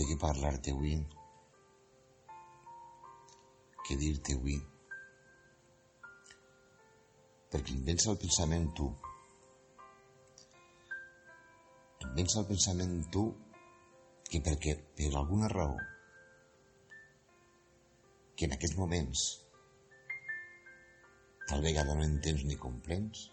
[0.00, 0.94] de què parlar-te avui,
[3.84, 4.56] què dir-te avui,
[7.52, 8.88] perquè em vens al pensament tu.
[12.00, 13.26] Em vens al pensament tu
[14.30, 15.76] que perquè per alguna raó
[18.38, 19.26] que en aquests moments
[21.50, 23.28] tal vegada no entens ni comprens,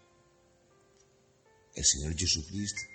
[1.79, 2.87] el Senyor Jesucrist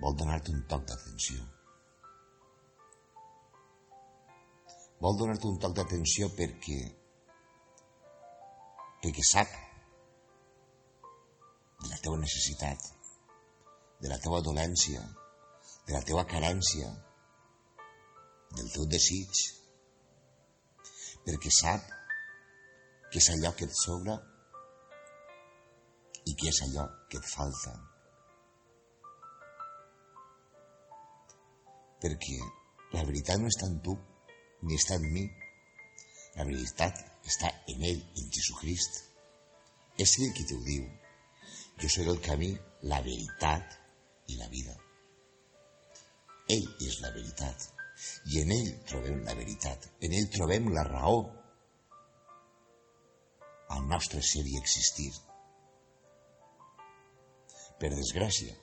[0.00, 1.59] vol donar-te un toc d'atenció.
[5.00, 6.78] Vol donar-te un toc d'atenció perquè
[9.00, 9.52] perquè sap
[11.80, 12.82] de la teva necessitat,
[14.04, 15.00] de la teva dolència,
[15.86, 16.90] de la teva carència,
[18.58, 19.40] del teu desig,
[21.24, 21.88] perquè sap
[23.10, 24.18] que és allò que et sobra
[26.28, 27.72] i que és allò que et falta.
[32.04, 32.38] Perquè
[32.92, 33.96] la veritat no està en tu,
[34.62, 35.24] ni està en mi.
[36.36, 39.02] La veritat està en ell, en Jesucrist.
[40.00, 40.86] És ell qui t'ho diu.
[41.80, 42.52] Jo soc el camí,
[42.92, 43.76] la veritat
[44.28, 44.76] i la vida.
[46.50, 47.68] Ell és la veritat.
[48.32, 49.90] I en ell trobem la veritat.
[50.00, 51.20] En ell trobem la raó
[53.70, 55.12] al nostre ser i existir.
[57.80, 58.56] Per desgràcia,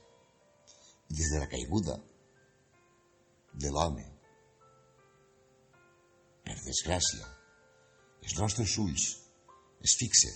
[1.09, 1.95] des de la caiguda
[3.53, 4.03] de l'home,
[6.67, 7.25] desgràcia,
[8.23, 9.07] els nostres ulls
[9.87, 10.35] es fixen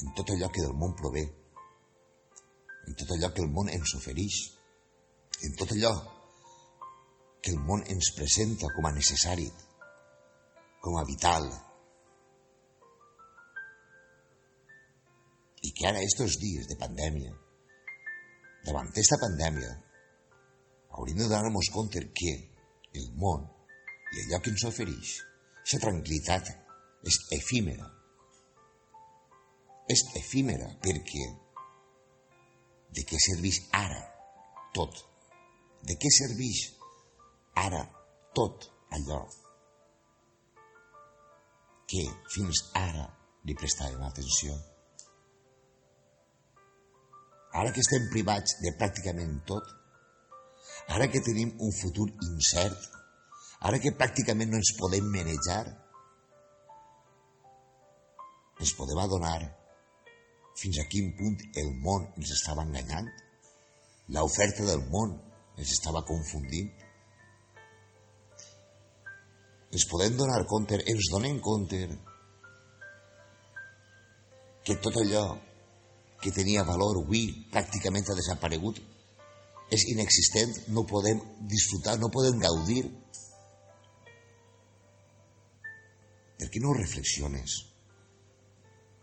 [0.00, 1.22] en tot allò que del món prové,
[2.88, 4.38] en tot allò que el món ens ofereix,
[5.46, 5.92] en tot allò
[7.40, 9.48] que el món ens presenta com a necessari,
[10.80, 11.50] com a vital,
[15.60, 17.32] i que ara, estos dies de pandèmia,
[18.64, 19.72] davant aquesta pandèmia,
[20.96, 22.32] hauríem de donar-nos compte que
[22.96, 23.44] el món
[24.10, 25.12] i allò que ens ofereix,
[25.60, 26.50] aquesta tranquil·litat
[27.06, 27.86] és efímera.
[29.90, 31.26] És efímera perquè
[32.96, 34.00] de què serveix ara
[34.74, 34.98] tot?
[35.86, 36.64] De què serveix
[37.62, 37.84] ara
[38.36, 38.66] tot
[38.96, 39.20] allò
[41.90, 42.02] que
[42.34, 43.06] fins ara
[43.46, 44.58] li prestàvem atenció?
[47.60, 49.66] Ara que estem privats de pràcticament tot,
[50.94, 52.99] ara que tenim un futur incert,
[53.60, 55.64] ara que pràcticament no ens podem manejar,
[58.60, 59.40] ens podem adonar
[60.60, 63.08] fins a quin punt el món ens estava enganyant,
[64.16, 65.16] l'oferta del món
[65.56, 66.70] ens estava confundint.
[69.70, 71.78] Ens podem donar compte, ens donem compte
[74.66, 75.24] que tot allò
[76.20, 78.80] que tenia valor avui pràcticament ha desaparegut,
[79.72, 82.82] és inexistent, no podem disfrutar, no podem gaudir.
[86.40, 87.58] Per què no reflexiones?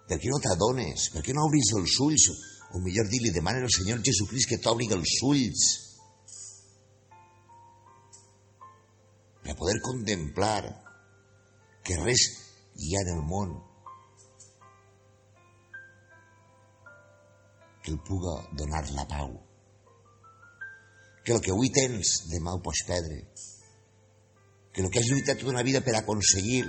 [0.09, 1.09] Per què no t'adones?
[1.13, 2.25] Per què no obris els ulls?
[2.73, 5.67] O millor dir, li demanes al Senyor Jesucrist que t'obri els ulls.
[9.45, 10.63] Per poder contemplar
[11.85, 12.25] que res
[12.81, 13.53] hi ha en el món
[17.83, 19.37] que el puga donar la pau.
[21.23, 23.21] Que el que avui tens, demà ho pots perdre.
[24.73, 26.65] Que el que has lluitat tota una vida per aconseguir,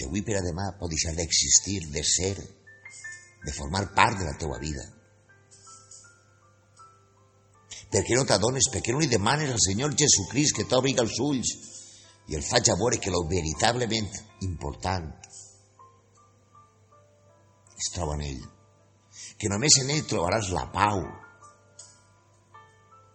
[0.00, 2.34] d'avui per a demà pot deixar d'existir, de ser,
[3.44, 4.84] de formar part de la teua vida.
[7.90, 8.70] Per què no t'adones?
[8.72, 11.56] Per què no li demanes al Senyor Jesucrist que t'obri els ulls
[12.30, 14.08] i el faig a veure que el veritablement
[14.46, 15.10] important
[17.80, 18.48] es troba en ell?
[19.40, 21.00] que només en ell trobaràs la pau.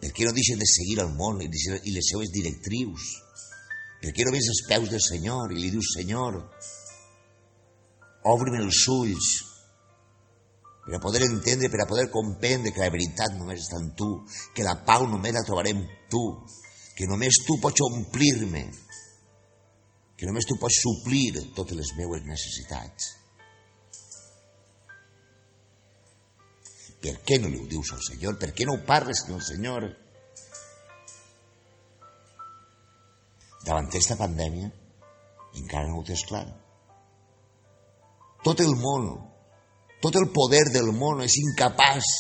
[0.02, 3.12] Per què no deixes de seguir el món i les seues directrius?
[4.14, 6.38] Què no ves els peus del Senyor i li dius, Senyor,
[8.30, 9.34] obri'm els ulls
[10.86, 14.10] per a poder entendre, per a poder comprendre que la veritat només està en tu,
[14.54, 15.82] que la pau només la trobarem
[16.14, 16.22] tu,
[16.94, 18.68] que només tu pots omplir-me,
[20.16, 23.16] que només tu pots suplir totes les meues necessitats.
[27.02, 28.38] Per què no li ho dius al Senyor?
[28.42, 29.90] Per què no ho parles amb el Senyor?
[33.76, 34.70] Davant aquesta pandèmia
[35.60, 36.46] encara no ho tens clar.
[38.48, 39.08] Tot el món,
[40.00, 42.12] tot el poder del món és incapaç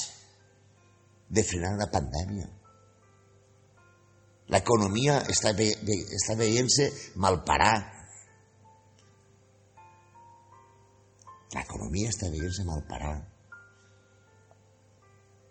[1.31, 2.49] de frenar la pandèmia.
[4.51, 5.69] L'economia està, ve,
[6.19, 6.89] està veient-se
[7.23, 7.77] malparar.
[11.55, 13.13] L'economia està veient-se malparar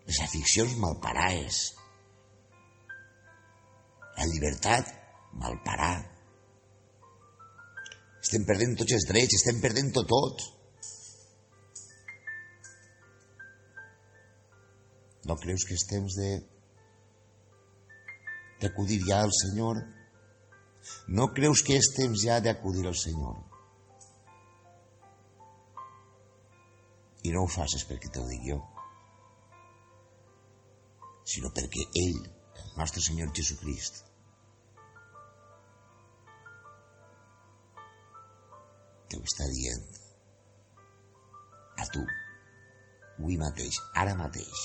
[0.05, 1.63] les aficions malparaes.
[4.15, 4.93] la llibertat,
[5.41, 5.95] malparar.
[8.25, 10.45] Estem perdent tots els drets, estem perdent-ho tot.
[15.29, 16.29] No creus que és temps de
[18.61, 19.81] d'acudir ja al Senyor?
[21.17, 23.35] No creus que és temps ja d'acudir al Senyor?
[27.25, 28.59] I no ho facis perquè t'ho dic jo,
[31.25, 32.19] sinó perquè ell,
[32.61, 34.04] el nostre Senyor Jesucrist,
[39.09, 39.85] te ho està dient
[41.77, 42.01] a tu,
[43.19, 44.61] avui mateix, ara mateix.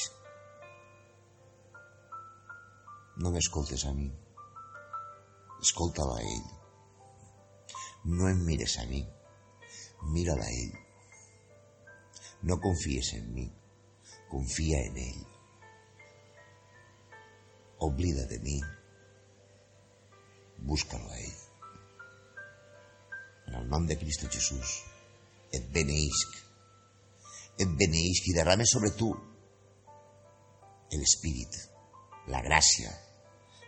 [3.21, 4.07] No m'escoltes a mi.
[5.61, 6.47] Escolta'l a ell.
[8.15, 9.03] No em mires a mi.
[10.15, 10.79] Mírala a ell.
[12.49, 13.51] No confies en mi.
[14.31, 15.21] Confia en ell.
[17.91, 18.59] Oblida de mi.
[20.71, 21.40] Búscalo a ell.
[23.50, 24.79] En el nom de Cristo Jesús,
[25.52, 26.38] et beneïsc.
[27.61, 29.11] Et beneïsc i derrame sobre tu
[30.91, 31.55] l'Espírit,
[32.32, 32.91] la gràcia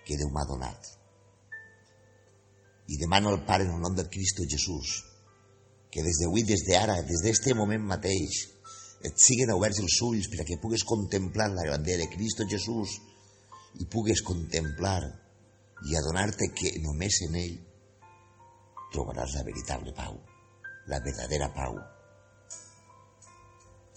[0.06, 0.88] que Déu m'ha donat.
[2.90, 5.00] I demano al Pare en el nom del Cristo Jesús
[5.92, 8.48] que des d'avui, des d'ara, des d'este moment mateix,
[9.04, 12.96] et siguen oberts els ulls perquè pugues contemplar la grandera de Cristo Jesús
[13.82, 15.02] i pugues contemplar
[15.84, 17.56] i adonar-te que només en ell
[18.92, 20.18] trobaràs la veritable pau,
[20.92, 21.78] la verdadera pau.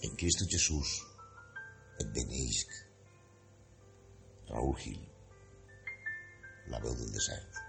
[0.06, 0.96] En Cristo Jesús
[2.00, 2.72] et beneïsc.
[4.50, 5.00] Raúl Gil,
[6.72, 7.65] la veu del desert.